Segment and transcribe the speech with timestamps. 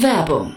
[0.00, 0.56] Werbung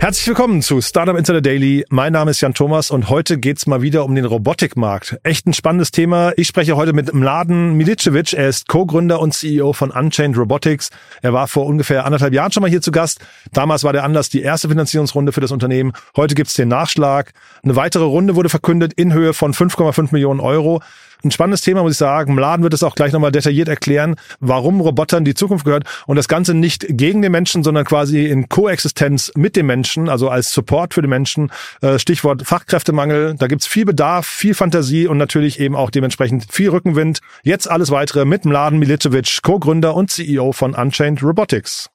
[0.00, 1.84] Herzlich willkommen zu Startup Insider Daily.
[1.90, 5.18] Mein Name ist Jan Thomas und heute geht's mal wieder um den Robotikmarkt.
[5.24, 6.32] Echt ein spannendes Thema.
[6.36, 8.32] Ich spreche heute mit Mladen Milicevic.
[8.32, 10.90] Er ist Co-Gründer und CEO von Unchained Robotics.
[11.20, 13.18] Er war vor ungefähr anderthalb Jahren schon mal hier zu Gast.
[13.52, 15.92] Damals war der Anlass die erste Finanzierungsrunde für das Unternehmen.
[16.16, 17.32] Heute gibt's den Nachschlag.
[17.64, 20.80] Eine weitere Runde wurde verkündet in Höhe von 5,5 Millionen Euro.
[21.24, 22.34] Ein spannendes Thema, muss ich sagen.
[22.34, 26.28] Mladen wird es auch gleich nochmal detailliert erklären, warum Robotern die Zukunft gehört und das
[26.28, 30.94] Ganze nicht gegen den Menschen, sondern quasi in Koexistenz mit dem Menschen, also als Support
[30.94, 31.50] für den Menschen.
[31.80, 33.34] Äh, Stichwort Fachkräftemangel.
[33.36, 37.20] Da gibt's viel Bedarf, viel Fantasie und natürlich eben auch dementsprechend viel Rückenwind.
[37.42, 41.90] Jetzt alles weitere mit Mladen Milicevic, Co-Gründer und CEO von Unchained Robotics.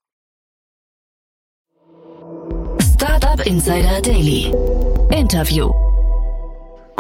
[2.82, 4.54] Startup Insider Daily.
[5.12, 5.93] Interview.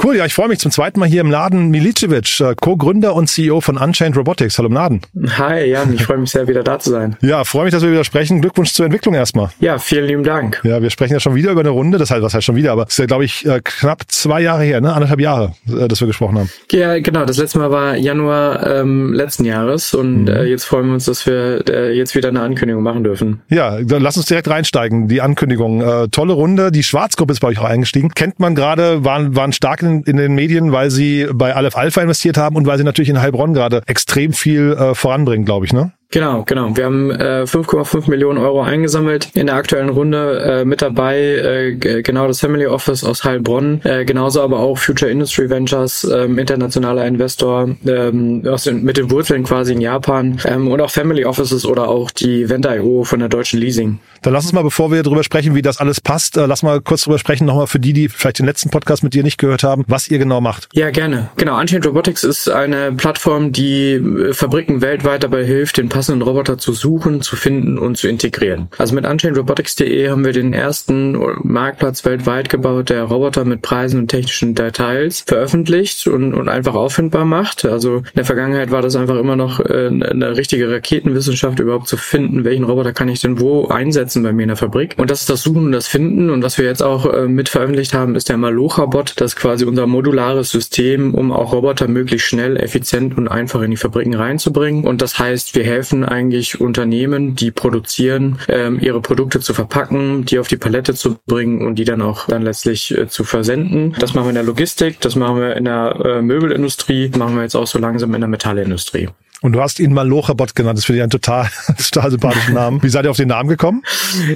[0.02, 3.27] Cool, ja, ich freue mich zum zweiten Mal hier im Laden Milicevic, äh, Co-Gründer und
[3.27, 4.58] CEO von Unchained Robotics.
[4.58, 5.02] Hallo Laden.
[5.38, 7.16] Hi Jan, ich freue mich sehr, wieder da zu sein.
[7.22, 8.41] Ja, freue mich, dass wir wieder sprechen.
[8.41, 9.50] Glückwunsch zur Entwicklung erstmal.
[9.59, 10.61] Ja, vielen lieben Dank.
[10.63, 12.72] Ja, wir sprechen ja schon wieder über eine Runde, das heißt, was heißt schon wieder,
[12.72, 14.94] aber es ist ja, glaube ich, äh, knapp zwei Jahre her, ne?
[14.94, 16.50] Anderthalb Jahre, äh, dass wir gesprochen haben.
[16.72, 17.25] Ja, genau.
[17.25, 20.28] Das letzte Mal war Januar ähm, letzten Jahres und mhm.
[20.28, 23.41] äh, jetzt freuen wir uns, dass wir äh, jetzt wieder eine Ankündigung machen dürfen.
[23.50, 25.07] Ja, dann lass uns direkt reinsteigen.
[25.07, 25.81] Die Ankündigung.
[25.81, 26.72] Äh, tolle Runde.
[26.72, 28.09] Die Schwarzgruppe ist bei euch auch eingestiegen.
[28.09, 32.01] Kennt man gerade, waren, waren stark in, in den Medien weil sie bei Aleph Alpha
[32.01, 35.73] investiert haben und weil sie natürlich in Heilbronn gerade extrem viel äh, voranbringen, glaube ich,
[35.73, 35.94] ne?
[36.13, 36.78] Genau, genau.
[36.78, 40.62] Wir haben äh, 5,5 Millionen Euro eingesammelt in der aktuellen Runde.
[40.62, 45.09] Äh, mit dabei äh, genau das Family Office aus Heilbronn, äh, genauso aber auch Future
[45.09, 50.68] Industry Ventures, ähm, internationaler Investor ähm, aus den, mit den Wurzeln quasi in Japan ähm,
[50.68, 53.97] und auch Family Offices oder auch die Vent.io von der Deutschen Leasing.
[54.22, 56.80] Dann lass uns mal, bevor wir darüber sprechen, wie das alles passt, äh, lass mal
[56.80, 59.63] kurz darüber sprechen, nochmal für die, die vielleicht den letzten Podcast mit dir nicht gehört
[59.63, 60.69] haben, was ihr genau macht.
[60.74, 61.30] Ja, gerne.
[61.38, 66.58] Genau, Unchained Robotics ist eine Plattform, die äh, Fabriken weltweit dabei hilft, den passenden Roboter
[66.58, 68.68] zu suchen, zu finden und zu integrieren.
[68.78, 74.09] Also mit UnchainedRobotics.de haben wir den ersten Marktplatz weltweit gebaut, der Roboter mit Preisen und
[74.09, 77.63] technischen Details veröffentlicht und, und einfach auffindbar macht.
[77.63, 81.96] Also in der Vergangenheit war das einfach immer noch äh, eine richtige Raketenwissenschaft, überhaupt zu
[81.96, 84.96] finden, welchen Roboter kann ich denn wo einsetzen bei mir in der Fabrik.
[84.97, 86.30] Und das ist das Suchen und das Finden.
[86.30, 89.13] Und was wir jetzt auch äh, mit veröffentlicht haben, ist der Malocha-Bot.
[89.22, 93.72] Das ist quasi unser modulares System, um auch Roboter möglichst schnell, effizient und einfach in
[93.72, 94.84] die Fabriken reinzubringen.
[94.84, 100.40] Und das heißt, wir helfen eigentlich Unternehmen, die produzieren, ähm, ihre Produkte zu verpacken, die
[100.40, 103.94] auf die Palette zu bringen und die dann auch dann letztlich äh, zu versenden.
[104.00, 107.44] Das machen wir in der Logistik, das machen wir in der äh, Möbelindustrie, machen wir
[107.44, 109.09] jetzt auch so langsam in der Metallindustrie.
[109.44, 110.78] Und du hast ihn mal Lochabot genannt.
[110.78, 111.50] Das finde ich einen total,
[111.92, 112.81] total sympathischen Namen.
[112.81, 113.84] Wie seid ihr auf den Namen gekommen?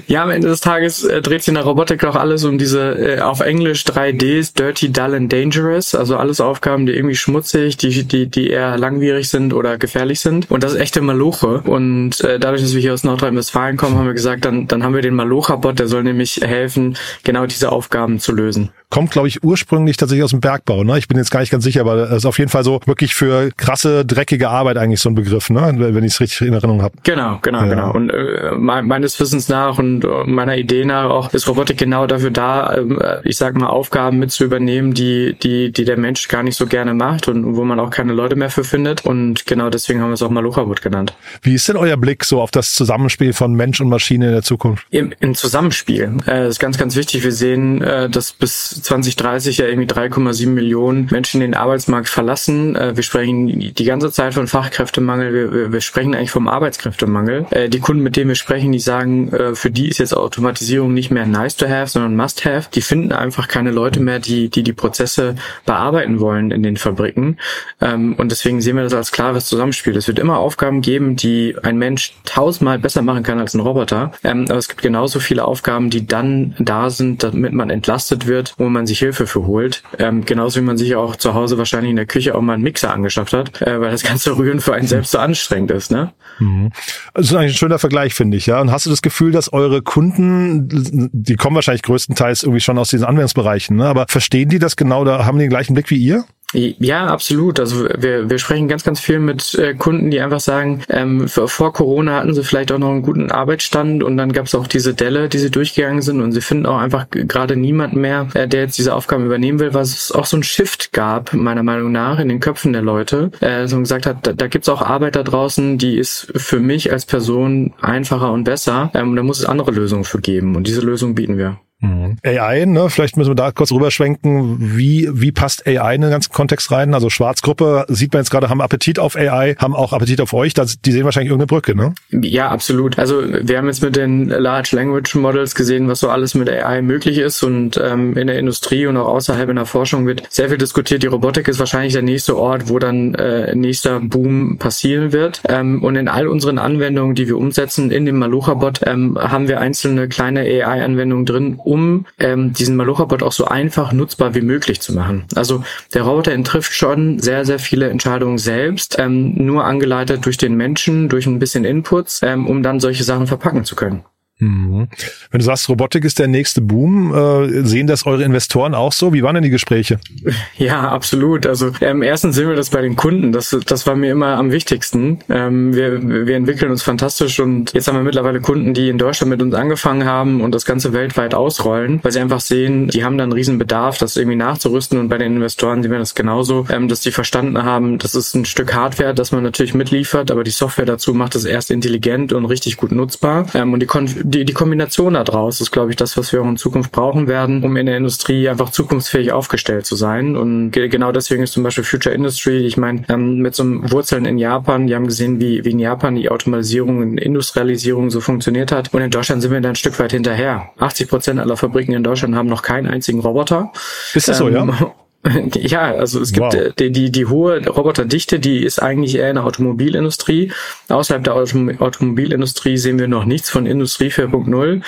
[0.05, 3.15] Ja, am Ende des Tages äh, dreht sich in der Robotik auch alles um diese
[3.15, 5.95] äh, auf Englisch 3Ds, Dirty, Dull and Dangerous.
[5.95, 10.51] Also alles Aufgaben, die irgendwie schmutzig, die, die, die eher langwierig sind oder gefährlich sind.
[10.51, 11.61] Und das ist echte Maloche.
[11.61, 14.93] Und äh, dadurch, dass wir hier aus Nordrhein-Westfalen kommen, haben wir gesagt, dann, dann haben
[14.93, 19.43] wir den Malocha-Bot, der soll nämlich helfen, genau diese Aufgaben zu lösen kommt, glaube ich,
[19.43, 20.83] ursprünglich tatsächlich aus dem Bergbau.
[20.83, 20.97] Ne?
[20.97, 23.15] Ich bin jetzt gar nicht ganz sicher, aber das ist auf jeden Fall so wirklich
[23.15, 25.73] für krasse, dreckige Arbeit eigentlich so ein Begriff, ne?
[25.77, 26.95] wenn ich es richtig in Erinnerung habe.
[27.03, 27.69] Genau, genau, ja.
[27.69, 27.91] genau.
[27.91, 32.31] Und äh, meines Wissens nach und äh, meiner Idee nach auch ist Robotik genau dafür
[32.31, 36.43] da, äh, ich sag mal, Aufgaben mit zu übernehmen, die, die, die der Mensch gar
[36.43, 39.05] nicht so gerne macht und wo man auch keine Leute mehr für findet.
[39.05, 41.13] Und genau deswegen haben wir es auch Malochabot genannt.
[41.41, 44.43] Wie ist denn euer Blick so auf das Zusammenspiel von Mensch und Maschine in der
[44.43, 44.85] Zukunft?
[44.91, 46.17] Im, im Zusammenspiel.
[46.25, 47.23] Äh, ist ganz, ganz wichtig.
[47.23, 52.75] Wir sehen, äh, dass bis 2030 ja irgendwie 3,7 Millionen Menschen den Arbeitsmarkt verlassen.
[52.75, 55.33] Äh, wir sprechen die ganze Zeit von Fachkräftemangel.
[55.33, 57.45] Wir, wir, sprechen eigentlich vom Arbeitskräftemangel.
[57.51, 60.93] Äh, die Kunden, mit denen wir sprechen, die sagen, äh, für die ist jetzt Automatisierung
[60.93, 62.69] nicht mehr nice to have, sondern must have.
[62.73, 65.35] Die finden einfach keine Leute mehr, die die, die Prozesse
[65.65, 67.37] bearbeiten wollen in den Fabriken.
[67.81, 69.95] Ähm, und deswegen sehen wir das als klares Zusammenspiel.
[69.95, 74.11] Es wird immer Aufgaben geben, die ein Mensch tausendmal besser machen kann als ein Roboter.
[74.23, 78.53] Ähm, aber es gibt genauso viele Aufgaben, die dann da sind, damit man entlastet wird
[78.57, 79.81] und wo man sich Hilfe für holt.
[79.97, 82.63] Ähm, genauso wie man sich auch zu Hause wahrscheinlich in der Küche auch mal einen
[82.63, 85.89] Mixer angeschafft hat, äh, weil das ganze Rühren für einen selbst so anstrengend ist.
[85.89, 86.11] Ne?
[86.39, 86.71] Mhm.
[87.13, 88.45] Das ist eigentlich ein schöner Vergleich, finde ich.
[88.45, 88.59] Ja.
[88.59, 90.67] Und hast du das Gefühl, dass eure Kunden,
[91.13, 93.87] die kommen wahrscheinlich größtenteils irgendwie schon aus diesen Anwendungsbereichen, ne?
[93.87, 96.25] aber verstehen die das genau, da haben die den gleichen Blick wie ihr?
[96.53, 97.59] Ja, absolut.
[97.59, 101.73] Also wir, wir sprechen ganz, ganz viel mit äh, Kunden, die einfach sagen, ähm, vor
[101.73, 104.93] Corona hatten sie vielleicht auch noch einen guten Arbeitsstand und dann gab es auch diese
[104.93, 108.61] Delle, die sie durchgegangen sind und sie finden auch einfach gerade niemanden mehr, äh, der
[108.61, 112.17] jetzt diese Aufgaben übernehmen will, weil es auch so ein Shift gab, meiner Meinung nach,
[112.17, 115.17] in den Köpfen der Leute, äh, so gesagt hat, da, da gibt es auch Arbeit
[115.17, 118.89] da draußen, die ist für mich als Person einfacher und besser.
[118.93, 121.59] Ähm, da muss es andere Lösungen für geben und diese Lösung bieten wir.
[121.79, 122.17] Mhm.
[122.25, 122.89] AI, ne?
[122.89, 124.77] Vielleicht müssen wir da kurz rüberschwenken.
[124.77, 126.93] Wie, wie passt AI in den ganzen Kontext rein?
[126.93, 130.53] Also Schwarzgruppe sieht man jetzt gerade, haben Appetit auf AI, haben auch Appetit auf euch.
[130.55, 131.93] Das, die sehen wahrscheinlich irgendeine Brücke, ne?
[132.11, 132.97] Ja, absolut.
[132.97, 136.81] Also wir haben jetzt mit den Large Language Models gesehen, was so alles mit AI
[136.81, 140.49] möglich ist und ähm, in der Industrie und auch außerhalb in der Forschung wird sehr
[140.49, 141.03] viel diskutiert.
[141.03, 145.41] Die Robotik ist wahrscheinlich der nächste Ort, wo dann äh, nächster Boom passieren wird.
[145.47, 149.59] Ähm, und in all unseren Anwendungen, die wir umsetzen in dem Malucha-Bot, ähm, haben wir
[149.59, 154.93] einzelne kleine AI-Anwendungen drin, um ähm, diesen Malocha-Bot auch so einfach nutzbar wie möglich zu
[154.93, 155.25] machen.
[155.35, 160.55] Also der Roboter trifft schon sehr, sehr viele Entscheidungen selbst, ähm, nur angeleitet durch den
[160.55, 164.03] Menschen, durch ein bisschen Inputs, ähm, um dann solche Sachen verpacken zu können.
[164.39, 164.87] Mhm.
[165.31, 169.11] Wenn du sagst, Robotik ist der nächste Boom, äh, sehen das eure Investoren auch so?
[169.13, 169.99] Wie waren denn die Gespräche?
[170.57, 171.45] Ja, absolut.
[171.45, 173.31] Also ähm, erstens sehen wir das bei den Kunden.
[173.31, 175.19] Das, das war mir immer am wichtigsten.
[175.29, 179.29] Ähm, wir, wir entwickeln uns fantastisch und jetzt haben wir mittlerweile Kunden, die in Deutschland
[179.29, 183.17] mit uns angefangen haben und das Ganze weltweit ausrollen, weil sie einfach sehen, die haben
[183.17, 186.65] dann einen riesen Bedarf, das irgendwie nachzurüsten und bei den Investoren sehen wir das genauso,
[186.69, 190.43] ähm, dass die verstanden haben, das ist ein Stück Hardware, das man natürlich mitliefert, aber
[190.43, 193.87] die Software dazu macht es erst intelligent und richtig gut nutzbar ähm, und die
[194.29, 197.63] die, die Kombination daraus ist, glaube ich, das, was wir auch in Zukunft brauchen werden,
[197.63, 200.35] um in der Industrie einfach zukunftsfähig aufgestellt zu sein.
[200.35, 204.25] Und genau deswegen ist zum Beispiel Future Industry, ich meine, ähm, mit so einem Wurzeln
[204.25, 208.73] in Japan, die haben gesehen, wie, wie in Japan die Automatisierung und Industrialisierung so funktioniert
[208.73, 208.93] hat.
[208.93, 210.71] Und in Deutschland sind wir da ein Stück weit hinterher.
[210.77, 213.71] 80 Prozent aller Fabriken in Deutschland haben noch keinen einzigen Roboter.
[214.13, 214.93] Ist das ähm, so, ja?
[215.55, 216.53] Ja, also es gibt wow.
[216.53, 220.51] Äh, die, die, die hohe Roboterdichte, die ist eigentlich eher in der Automobilindustrie.
[220.89, 224.81] Außerhalb der Autom Automobilindustrie sehen wir noch nichts von Industrie 4.0.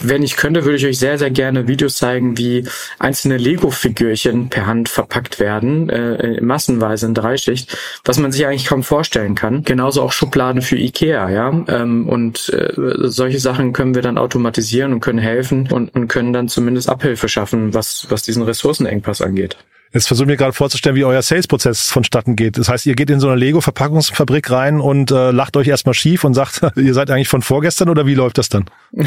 [0.00, 2.64] Wenn ich könnte, würde ich euch sehr, sehr gerne Videos zeigen, wie
[2.98, 8.82] einzelne Lego-Figürchen per Hand verpackt werden, äh, massenweise in Dreischicht, was man sich eigentlich kaum
[8.82, 9.62] vorstellen kann.
[9.62, 11.64] Genauso auch Schubladen für Ikea, ja.
[11.68, 12.72] Ähm, und äh,
[13.08, 17.28] solche Sachen können wir dann automatisieren und können helfen und, und können dann zumindest Abhilfe
[17.28, 19.56] schaffen, was, was diesen Ressourcenengpass angeht.
[19.94, 22.58] Jetzt versuche ich mir gerade vorzustellen, wie euer Sales-Prozess vonstatten geht.
[22.58, 26.24] Das heißt, ihr geht in so eine Lego-Verpackungsfabrik rein und äh, lacht euch erstmal schief
[26.24, 28.66] und sagt, ihr seid eigentlich von vorgestern oder wie läuft das dann?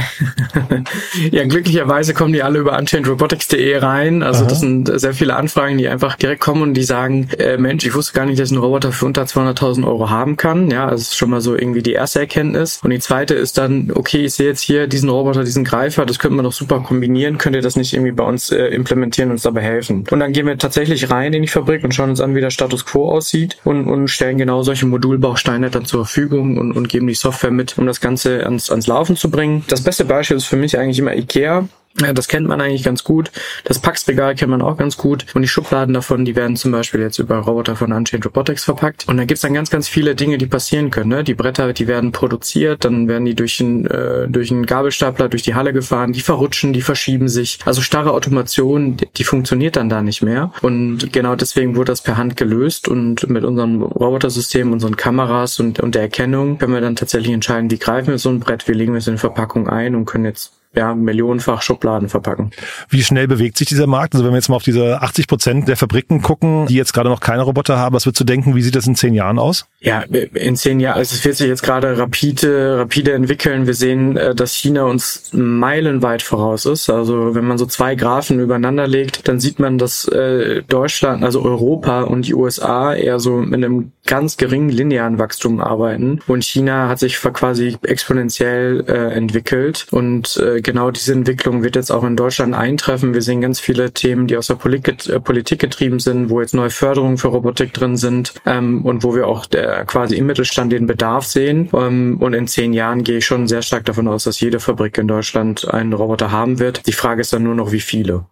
[1.32, 4.24] ja, glücklicherweise kommen die alle über unchangerobotics.de rein.
[4.24, 4.50] Also Aha.
[4.50, 7.94] das sind sehr viele Anfragen, die einfach direkt kommen und die sagen, äh, Mensch, ich
[7.94, 10.72] wusste gar nicht, dass ich einen Roboter für unter 200.000 Euro haben kann.
[10.72, 12.80] Ja, das ist schon mal so irgendwie die erste Erkenntnis.
[12.84, 16.18] Und die zweite ist dann, okay, ich sehe jetzt hier diesen Roboter, diesen Greifer, das
[16.18, 17.38] könnte man doch super kombinieren.
[17.38, 20.06] Könnt ihr das nicht irgendwie bei uns äh, implementieren und uns dabei helfen?
[20.10, 20.71] Und dann gehen wir tatsächlich
[21.10, 24.08] rein in die Fabrik und schauen uns an, wie der Status quo aussieht und, und
[24.08, 28.02] stellen genau solche Modulbausteine dann zur Verfügung und, und geben die Software mit, um das
[28.02, 29.64] Ganze ans, ans Laufen zu bringen.
[29.68, 31.68] Das beste Beispiel ist für mich eigentlich immer Ikea.
[31.96, 33.32] Das kennt man eigentlich ganz gut.
[33.66, 35.26] Das Packsregal kennt man auch ganz gut.
[35.34, 39.08] Und die Schubladen davon, die werden zum Beispiel jetzt über Roboter von Unchained Robotics verpackt.
[39.08, 41.10] Und da gibt's dann ganz, ganz viele Dinge, die passieren können.
[41.10, 41.24] Ne?
[41.24, 45.44] Die Bretter, die werden produziert, dann werden die durch einen, äh, durch einen Gabelstapler durch
[45.44, 47.60] die Halle gefahren, die verrutschen, die verschieben sich.
[47.66, 50.54] Also starre Automation, die, die funktioniert dann da nicht mehr.
[50.62, 52.88] Und genau deswegen wurde das per Hand gelöst.
[52.88, 57.70] Und mit unserem Robotersystem, unseren Kameras und, und der Erkennung können wir dann tatsächlich entscheiden,
[57.70, 60.06] wie greifen wir so ein Brett, wie legen wir es in die Verpackung ein und
[60.06, 62.52] können jetzt ja, millionenfach Schubladen verpacken.
[62.90, 64.14] Wie schnell bewegt sich dieser Markt?
[64.14, 67.10] Also wenn wir jetzt mal auf diese 80 Prozent der Fabriken gucken, die jetzt gerade
[67.10, 69.66] noch keine Roboter haben, was wird zu denken, wie sieht das in zehn Jahren aus?
[69.80, 73.68] Ja, in zehn Jahren, also es wird sich jetzt gerade rapide, rapide entwickeln.
[73.68, 76.90] Wir sehen, äh, dass China uns meilenweit voraus ist.
[76.90, 81.44] Also wenn man so zwei Graphen übereinander legt, dann sieht man, dass äh, Deutschland, also
[81.44, 86.20] Europa und die USA eher so mit einem ganz geringen linearen Wachstum arbeiten.
[86.28, 92.04] Und China hat sich quasi exponentiell äh, entwickelt und genau diese Entwicklung wird jetzt auch
[92.04, 93.14] in Deutschland eintreffen.
[93.14, 96.54] Wir sehen ganz viele Themen, die aus der Politik, äh, Politik getrieben sind, wo jetzt
[96.54, 100.72] neue Förderungen für Robotik drin sind ähm, und wo wir auch der, quasi im Mittelstand
[100.72, 101.70] den Bedarf sehen.
[101.74, 104.98] Ähm, und in zehn Jahren gehe ich schon sehr stark davon aus, dass jede Fabrik
[104.98, 106.88] in Deutschland einen Roboter haben wird.
[106.88, 108.26] Die Frage ist dann nur noch, wie viele.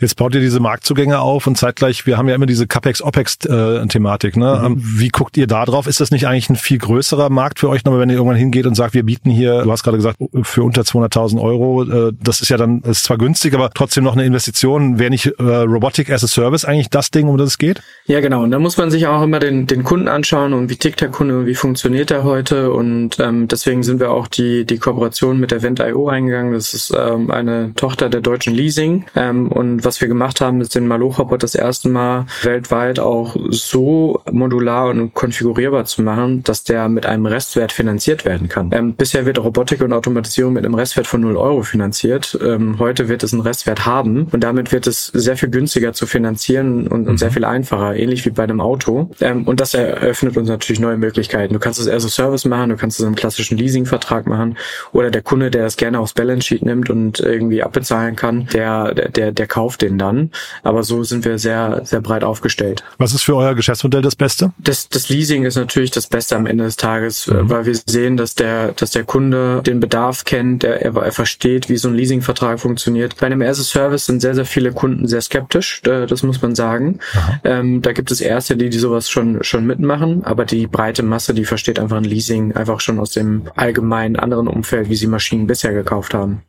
[0.00, 4.36] Jetzt baut ihr diese Marktzugänge auf und zeitgleich, wir haben ja immer diese CapEx-OPEX-Thematik.
[4.36, 4.68] Ne?
[4.68, 4.82] Mhm.
[4.98, 5.86] Wie guckt ihr da drauf?
[5.86, 8.66] Ist das nicht eigentlich ein viel größerer Markt für euch nochmal, wenn ihr irgendwann hingeht
[8.66, 12.40] und sagt, wir bieten hier, du hast gerade gesagt, für unter 200.000 Euro, äh, das
[12.40, 14.98] ist ja dann, ist zwar günstig, aber trotzdem noch eine Investition.
[14.98, 17.82] Wäre nicht äh, Robotic as a Service eigentlich das Ding, um das es geht?
[18.06, 18.42] Ja, genau.
[18.42, 21.08] Und da muss man sich auch immer den, den Kunden anschauen und wie tickt der
[21.08, 22.72] Kunde und wie funktioniert er heute.
[22.72, 26.52] Und ähm, deswegen sind wir auch die, die Kooperation mit der Vent.io eingegangen.
[26.52, 29.06] Das ist ähm, eine Tochter der deutschen Leasing.
[29.16, 34.20] Ähm, und was wir gemacht haben, ist den Maloch-Robot das erste Mal weltweit auch so
[34.30, 38.70] modular und konfigurierbar zu machen, dass der mit einem Restwert finanziert werden kann.
[38.72, 42.38] Ähm, bisher wird Robotik und Automatisierung mit einem Restwert von 0 Euro finanziert.
[42.42, 46.06] Ähm, heute wird es einen Restwert haben und damit wird es sehr viel günstiger zu
[46.06, 47.34] finanzieren und, und sehr mhm.
[47.34, 49.10] viel einfacher, ähnlich wie bei einem Auto.
[49.20, 51.54] Ähm, und das eröffnet uns natürlich neue Möglichkeiten.
[51.54, 54.56] Du kannst es as a Service machen, du kannst es im klassischen Leasingvertrag machen
[54.92, 58.94] oder der Kunde, der das gerne aufs Balance Sheet nimmt und irgendwie abbezahlen kann, der,
[58.94, 60.32] der, der kauft den dann.
[60.62, 62.84] Aber so sind wir sehr, sehr breit aufgestellt.
[62.98, 64.52] Was ist für euer Geschäftsmodell das Beste?
[64.58, 67.48] Das, das Leasing ist natürlich das Beste am Ende des Tages, mhm.
[67.48, 71.70] weil wir sehen, dass der, dass der Kunde den Bedarf kennt, der, er, er versteht,
[71.70, 73.16] wie so ein Leasingvertrag funktioniert.
[73.16, 76.98] Bei einem as Service sind sehr, sehr viele Kunden sehr skeptisch, das muss man sagen.
[77.42, 81.32] Ähm, da gibt es erste, die, die sowas schon, schon mitmachen, aber die breite Masse,
[81.32, 85.46] die versteht einfach ein Leasing einfach schon aus dem allgemeinen anderen Umfeld, wie sie Maschinen
[85.46, 86.42] bisher gekauft haben.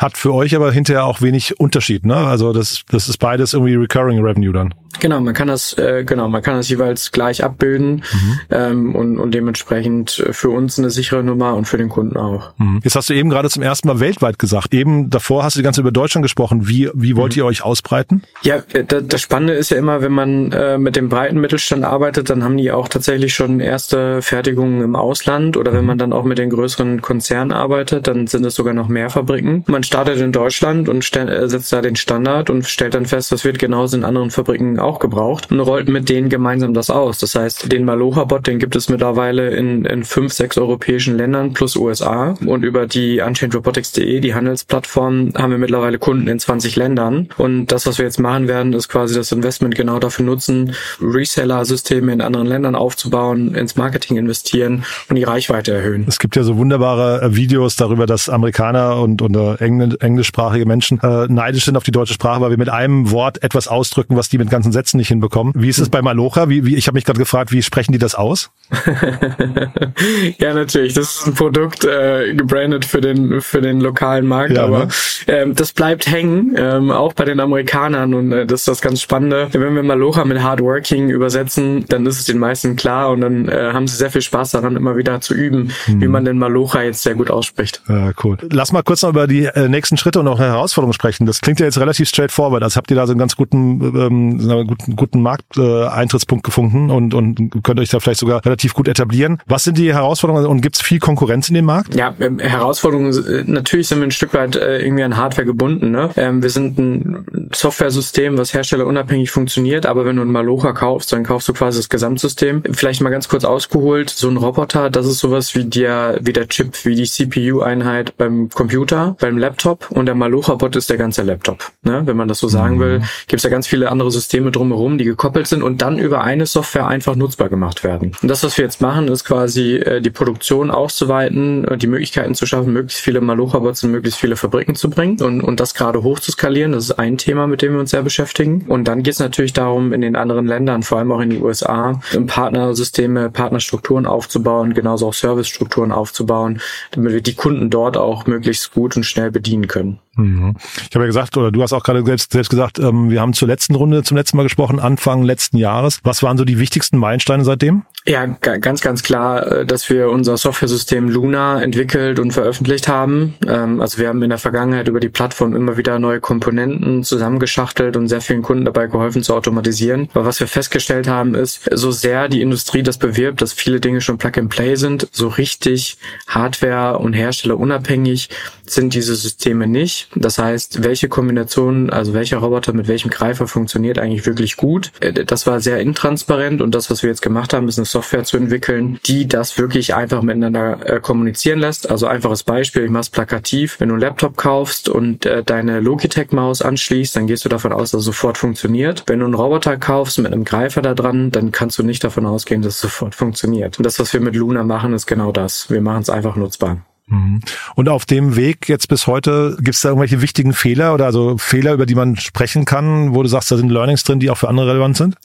[0.00, 2.16] Hat für euch aber hinterher auch wenig Unterschied, ne?
[2.16, 4.72] Also das, das ist beides irgendwie Recurring Revenue dann.
[4.98, 8.40] Genau, man kann das, äh, genau, man kann das jeweils gleich abbilden mhm.
[8.50, 12.52] ähm, und, und dementsprechend für uns eine sichere Nummer und für den Kunden auch.
[12.58, 12.80] Mhm.
[12.82, 14.74] Jetzt hast du eben gerade zum ersten Mal weltweit gesagt.
[14.74, 16.66] Eben davor hast du die ganze über Deutschland gesprochen.
[16.66, 17.42] Wie, wie wollt mhm.
[17.42, 18.22] ihr euch ausbreiten?
[18.42, 22.30] Ja, äh, das Spannende ist ja immer, wenn man äh, mit dem breiten Mittelstand arbeitet,
[22.30, 25.86] dann haben die auch tatsächlich schon erste Fertigungen im Ausland oder wenn mhm.
[25.86, 29.64] man dann auch mit den größeren Konzernen arbeitet, dann sind es sogar noch mehr Fabriken.
[29.66, 33.44] Man startet in Deutschland und äh, setzt da den Standard und stellt dann fest, das
[33.44, 37.18] wird genauso in anderen Fabriken auch gebraucht und rollt mit denen gemeinsam das aus.
[37.18, 41.74] Das heißt, den Malocha-Bot, den gibt es mittlerweile in, in fünf, sechs europäischen Ländern plus
[41.74, 47.66] USA und über die UnchainedRobotics.de, die Handelsplattform, haben wir mittlerweile Kunden in 20 Ländern und
[47.66, 52.20] das, was wir jetzt machen werden, ist quasi das Investment genau dafür nutzen, Reseller-Systeme in
[52.20, 56.04] anderen Ländern aufzubauen, ins Marketing investieren und die Reichweite erhöhen.
[56.06, 61.00] Es gibt ja so wunderbare äh, Videos darüber, dass Amerikaner und, und äh, englischsprachige Menschen
[61.00, 64.28] äh, neidisch sind auf die deutsche Sprache, weil wir mit einem Wort etwas ausdrücken, was
[64.28, 65.52] die mit ganzen Sätzen nicht hinbekommen.
[65.56, 66.48] Wie ist es bei Malocha?
[66.48, 68.50] Wie, wie, ich habe mich gerade gefragt, wie sprechen die das aus?
[70.38, 70.94] ja, natürlich.
[70.94, 74.88] Das ist ein Produkt äh, gebrandet für den für den lokalen Markt, ja, aber ne?
[75.26, 79.00] ähm, das bleibt hängen, ähm, auch bei den Amerikanern und äh, das ist das ganz
[79.00, 79.48] Spannende.
[79.52, 83.70] Wenn wir Malocha mit Hardworking übersetzen, dann ist es den meisten klar und dann äh,
[83.72, 86.00] haben sie sehr viel Spaß daran, immer wieder zu üben, hm.
[86.00, 87.82] wie man den Malocha jetzt sehr gut ausspricht.
[87.88, 88.38] Ja, cool.
[88.50, 91.26] Lass mal kurz noch über die äh, nächsten Schritte und auch Herausforderungen sprechen.
[91.26, 92.62] Das klingt ja jetzt relativ straightforward.
[92.62, 97.62] Also habt ihr da so einen ganz guten, ähm, guten, guten Markteintrittspunkt gefunden und, und
[97.62, 99.38] könnt euch da vielleicht sogar relativ gut etablieren.
[99.46, 101.94] Was sind die Herausforderungen und gibt es viel Konkurrenz in dem Markt?
[101.94, 105.90] Ja, ähm, Herausforderungen, äh, natürlich sind wir ein Stück weit äh, irgendwie an Hardware gebunden.
[105.90, 106.10] Ne?
[106.16, 111.24] Ähm, wir sind ein Software-System, was herstellerunabhängig funktioniert, aber wenn du einen Malocha kaufst, dann
[111.24, 112.62] kaufst du quasi das Gesamtsystem.
[112.72, 116.48] Vielleicht mal ganz kurz ausgeholt, so ein Roboter, das ist sowas wie der, wie der
[116.48, 119.49] Chip, wie die CPU-Einheit beim Computer, beim Laptop
[119.90, 121.70] und der Malocha-Bot ist der ganze Laptop.
[121.82, 122.02] Ne?
[122.04, 122.80] Wenn man das so sagen mhm.
[122.80, 126.22] will, gibt es ja ganz viele andere Systeme drumherum, die gekoppelt sind und dann über
[126.22, 128.12] eine Software einfach nutzbar gemacht werden.
[128.22, 132.34] Und das, was wir jetzt machen, ist quasi äh, die Produktion auszuweiten, äh, die Möglichkeiten
[132.34, 136.02] zu schaffen, möglichst viele Malocha-Bots in möglichst viele Fabriken zu bringen und, und das gerade
[136.02, 136.72] hoch zu skalieren.
[136.72, 138.64] Das ist ein Thema, mit dem wir uns sehr beschäftigen.
[138.68, 141.40] Und dann geht es natürlich darum, in den anderen Ländern, vor allem auch in die
[141.40, 146.60] USA, Partnersysteme, Partnerstrukturen aufzubauen, genauso auch Servicestrukturen aufzubauen,
[146.92, 149.98] damit wir die Kunden dort auch möglichst gut und schnell bedienen können.
[150.24, 153.32] Ich habe ja gesagt, oder du hast auch gerade selbst, selbst gesagt, ähm, wir haben
[153.32, 156.00] zur letzten Runde zum letzten Mal gesprochen, Anfang letzten Jahres.
[156.02, 157.82] Was waren so die wichtigsten Meilensteine seitdem?
[158.06, 163.34] Ja, ganz, ganz klar, äh, dass wir unser Software-System Luna entwickelt und veröffentlicht haben.
[163.46, 167.96] Ähm, also wir haben in der Vergangenheit über die Plattform immer wieder neue Komponenten zusammengeschachtelt
[167.96, 170.08] und sehr vielen Kunden dabei geholfen zu automatisieren.
[170.14, 174.00] Aber was wir festgestellt haben, ist, so sehr die Industrie das bewirbt, dass viele Dinge
[174.00, 178.30] schon Plug-and-Play sind, so richtig Hardware- und Hersteller unabhängig
[178.64, 180.08] sind diese Systeme nicht.
[180.14, 184.92] Das heißt, welche Kombination, also welcher Roboter mit welchem Greifer funktioniert eigentlich wirklich gut.
[185.00, 188.24] Äh, das war sehr intransparent und das, was wir jetzt gemacht haben, ist eine Software
[188.24, 191.90] zu entwickeln, die das wirklich einfach miteinander äh, kommunizieren lässt.
[191.90, 193.78] Also einfaches Beispiel, ich mach's plakativ.
[193.78, 197.92] Wenn du einen Laptop kaufst und äh, deine Logitech-Maus anschließt, dann gehst du davon aus,
[197.92, 199.04] dass es sofort funktioniert.
[199.06, 202.26] Wenn du einen Roboter kaufst mit einem Greifer da dran, dann kannst du nicht davon
[202.26, 203.78] ausgehen, dass es sofort funktioniert.
[203.78, 205.70] Und das, was wir mit Luna machen, ist genau das.
[205.70, 206.78] Wir machen es einfach nutzbar.
[207.10, 207.40] Mhm.
[207.74, 211.36] Und auf dem Weg jetzt bis heute, gibt es da irgendwelche wichtigen Fehler oder also
[211.38, 214.38] Fehler, über die man sprechen kann, wo du sagst, da sind Learnings drin, die auch
[214.38, 215.16] für andere relevant sind?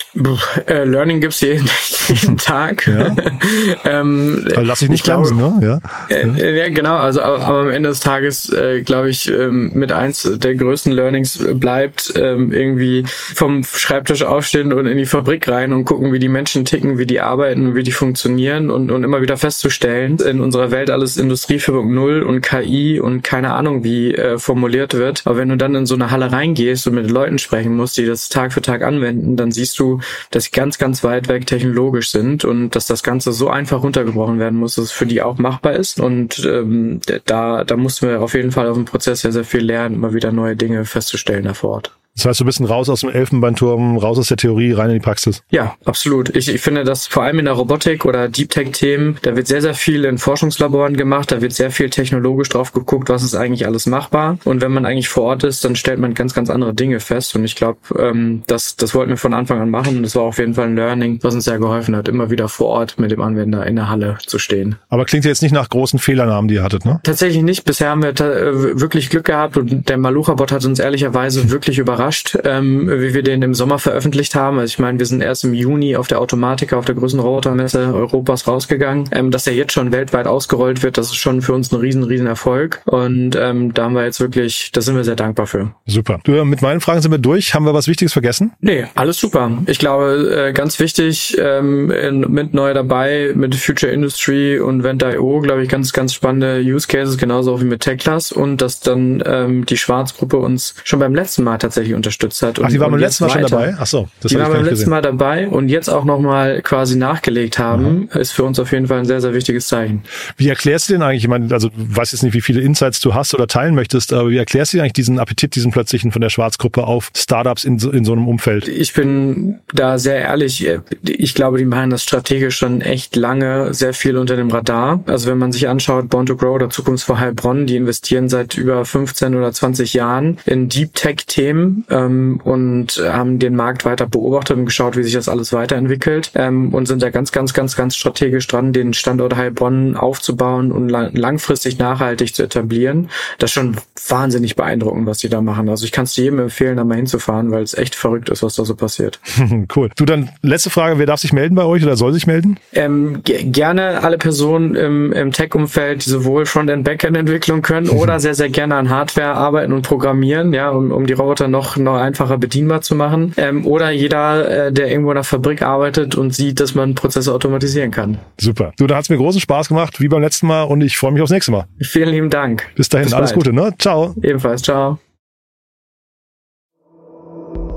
[0.67, 1.69] Äh, Learning gibt's jeden,
[2.07, 2.87] jeden Tag.
[3.85, 5.81] ähm, also lass ich nicht bremsen, ne?
[6.09, 6.15] Ja.
[6.15, 6.97] Äh, ja, genau.
[6.97, 11.39] Also aber, am Ende des Tages, äh, glaube ich, ähm, mit eins der größten Learnings
[11.53, 16.29] bleibt ähm, irgendwie vom Schreibtisch aufstehen und in die Fabrik rein und gucken, wie die
[16.29, 20.71] Menschen ticken, wie die arbeiten, wie die funktionieren und, und immer wieder festzustellen, in unserer
[20.71, 25.21] Welt alles Industrie 4.0 und KI und keine Ahnung, wie äh, formuliert wird.
[25.25, 28.05] Aber wenn du dann in so eine Halle reingehst und mit Leuten sprechen musst, die
[28.05, 29.99] das Tag für Tag anwenden, dann siehst du,
[30.31, 34.39] dass sie ganz, ganz weit weg technologisch sind und dass das Ganze so einfach runtergebrochen
[34.39, 35.99] werden muss, dass es für die auch machbar ist.
[35.99, 39.61] Und ähm, da, da mussten wir auf jeden Fall auf dem Prozess sehr, sehr viel
[39.61, 41.91] lernen, immer wieder neue Dinge festzustellen da vor Ort.
[42.15, 44.95] Das heißt, du bist ein raus aus dem Elfenbeinturm, raus aus der Theorie, rein in
[44.95, 45.43] die Praxis.
[45.49, 46.33] Ja, absolut.
[46.33, 49.61] Ich, ich finde, dass vor allem in der Robotik oder Deep Tech-Themen, da wird sehr,
[49.61, 53.65] sehr viel in Forschungslaboren gemacht, da wird sehr viel technologisch drauf geguckt, was ist eigentlich
[53.65, 54.37] alles machbar.
[54.45, 57.35] Und wenn man eigentlich vor Ort ist, dann stellt man ganz, ganz andere Dinge fest.
[57.35, 59.97] Und ich glaube, ähm, das, das wollten wir von Anfang an machen.
[59.97, 62.47] Und das war auf jeden Fall ein Learning, was uns sehr geholfen hat, immer wieder
[62.47, 64.77] vor Ort mit dem Anwender in der Halle zu stehen.
[64.87, 67.01] Aber klingt jetzt nicht nach großen Fehlernamen, die ihr hattet, ne?
[67.03, 67.65] Tatsächlich nicht.
[67.65, 72.04] Bisher haben wir äh, wirklich Glück gehabt und der Malucha-Bot hat uns ehrlicherweise wirklich überrascht.
[72.43, 74.59] Ähm, wie wir den im Sommer veröffentlicht haben.
[74.59, 77.93] Also ich meine, wir sind erst im Juni auf der Automatika, auf der größten Robotermesse
[77.93, 79.09] Europas rausgegangen.
[79.11, 82.03] Ähm, dass er jetzt schon weltweit ausgerollt wird, das ist schon für uns ein riesen,
[82.03, 82.81] riesen Erfolg.
[82.85, 85.73] Und ähm, da haben wir jetzt wirklich, da sind wir sehr dankbar für.
[85.85, 86.19] Super.
[86.23, 87.53] Du, mit meinen Fragen sind wir durch.
[87.53, 88.51] Haben wir was Wichtiges vergessen?
[88.59, 89.51] Nee, alles super.
[89.65, 95.39] Ich glaube, äh, ganz wichtig, ähm, in, mit neu dabei, mit Future Industry und Vent.io,
[95.41, 99.65] glaube ich, ganz, ganz spannende Use Cases, genauso wie mit Techlas und dass dann ähm,
[99.65, 102.59] die Schwarzgruppe uns schon beim letzten Mal tatsächlich unterstützt hat.
[102.61, 103.75] Ach, die waren beim letzten Mal schon dabei?
[103.77, 104.89] Ach so, das Die waren beim letzten gesehen.
[104.89, 108.19] Mal dabei und jetzt auch nochmal quasi nachgelegt haben, mhm.
[108.19, 110.03] ist für uns auf jeden Fall ein sehr, sehr wichtiges Zeichen.
[110.37, 112.99] Wie erklärst du denn eigentlich, ich meine, also du weißt jetzt nicht, wie viele Insights
[112.99, 116.11] du hast oder teilen möchtest, aber wie erklärst du denn eigentlich diesen Appetit, diesen plötzlichen
[116.11, 118.67] von der Schwarzgruppe auf Startups in so, in so einem Umfeld?
[118.67, 120.67] Ich bin da sehr ehrlich.
[121.03, 125.03] Ich glaube, die machen das strategisch schon echt lange sehr viel unter dem Radar.
[125.07, 128.57] Also wenn man sich anschaut, Born to Grow oder Zukunft vor Heilbronn, die investieren seit
[128.57, 134.07] über 15 oder 20 Jahren in Deep Tech Themen ähm, und haben den Markt weiter
[134.07, 137.75] beobachtet und geschaut, wie sich das alles weiterentwickelt ähm, und sind da ganz, ganz, ganz,
[137.75, 143.09] ganz strategisch dran, den Standort Heilbronn aufzubauen und lang langfristig nachhaltig zu etablieren.
[143.39, 143.75] Das ist schon
[144.07, 145.69] wahnsinnig beeindruckend, was die da machen.
[145.69, 148.55] Also ich kann es jedem empfehlen, da mal hinzufahren, weil es echt verrückt ist, was
[148.55, 149.19] da so passiert.
[149.75, 149.89] cool.
[149.95, 152.57] Du dann letzte Frage, wer darf sich melden bei euch oder soll sich melden?
[152.73, 158.35] Ähm, gerne alle Personen im, im Tech-Umfeld, die sowohl Front- und Backend-Entwicklung können oder sehr,
[158.35, 162.37] sehr gerne an Hardware arbeiten und programmieren, ja, um, um die Roboter noch, noch einfacher
[162.37, 163.33] bedienbar zu machen.
[163.37, 167.33] Ähm, oder jeder, äh, der irgendwo in der Fabrik arbeitet und sieht, dass man Prozesse
[167.33, 168.19] automatisieren kann.
[168.39, 168.73] Super.
[168.77, 171.21] Du, da hat's mir großen Spaß gemacht, wie beim letzten Mal und ich freue mich
[171.21, 171.65] aufs nächste Mal.
[171.81, 172.67] Vielen lieben Dank.
[172.75, 173.73] Bis dahin, Bis alles Gute, ne?
[173.79, 174.13] Ciao.
[174.21, 174.99] Ebenfalls, ciao.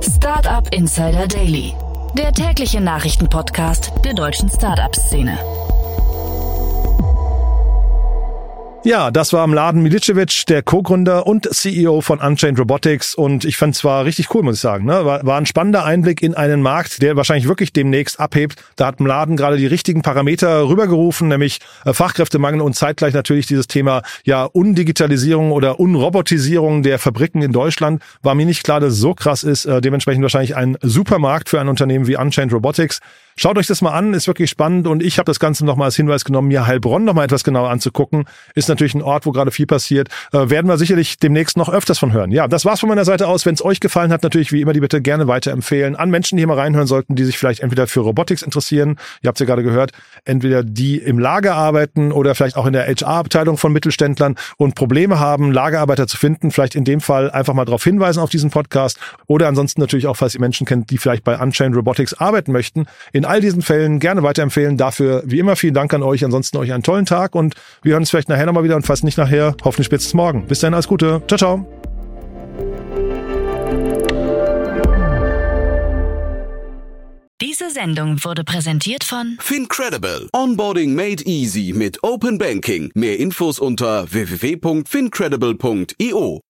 [0.01, 1.73] Startup Insider Daily,
[2.17, 5.39] der tägliche Nachrichtenpodcast der deutschen Startup-Szene.
[8.85, 13.15] Ja, das war Mladen Milicevic, der Co-Gründer und CEO von Unchained Robotics.
[13.17, 14.87] Und ich fand es war richtig cool, muss ich sagen.
[14.87, 15.05] Ne?
[15.05, 18.63] War, war ein spannender Einblick in einen Markt, der wahrscheinlich wirklich demnächst abhebt.
[18.77, 23.67] Da hat Mladen gerade die richtigen Parameter rübergerufen, nämlich äh, Fachkräftemangel und zeitgleich natürlich dieses
[23.67, 28.01] Thema ja Undigitalisierung oder Unrobotisierung der Fabriken in Deutschland.
[28.23, 29.65] War mir nicht klar, dass es so krass ist.
[29.65, 33.01] Äh, dementsprechend wahrscheinlich ein Supermarkt für ein Unternehmen wie Unchained Robotics.
[33.41, 35.95] Schaut euch das mal an, ist wirklich spannend und ich habe das Ganze nochmal als
[35.95, 38.25] Hinweis genommen, mir Heilbronn nochmal etwas genauer anzugucken.
[38.57, 40.09] Ist natürlich ein Ort, wo gerade viel passiert.
[40.33, 42.33] Äh, werden wir sicherlich demnächst noch öfters von hören.
[42.33, 43.47] Ja, das war's von meiner Seite aus.
[43.47, 46.41] Wenn es euch gefallen hat, natürlich wie immer die Bitte gerne weiterempfehlen an Menschen, die
[46.41, 49.63] hier mal reinhören sollten, die sich vielleicht entweder für Robotics interessieren, ihr habt ja gerade
[49.63, 49.93] gehört,
[50.25, 55.21] entweder die im Lager arbeiten oder vielleicht auch in der HR-Abteilung von Mittelständlern und Probleme
[55.21, 56.51] haben, Lagerarbeiter zu finden.
[56.51, 58.99] Vielleicht in dem Fall einfach mal darauf hinweisen auf diesen Podcast
[59.29, 62.87] oder ansonsten natürlich auch, falls ihr Menschen kennt, die vielleicht bei Unchained Robotics arbeiten möchten.
[63.13, 64.77] In all diesen Fällen gerne weiterempfehlen.
[64.77, 66.25] Dafür wie immer vielen Dank an euch.
[66.25, 69.03] Ansonsten euch einen tollen Tag und wir hören uns vielleicht nachher nochmal wieder und falls
[69.03, 70.47] nicht nachher, hoffentlich spätestens morgen.
[70.47, 71.23] Bis dahin alles Gute.
[71.29, 71.67] Ciao, ciao.
[77.41, 80.29] Diese Sendung wurde präsentiert von Fincredible.
[80.33, 82.91] Onboarding made easy mit Open Banking.
[82.95, 86.41] Mehr Infos unter www.fincredible.io.